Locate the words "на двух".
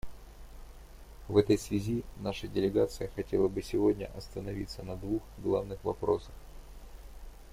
4.81-5.21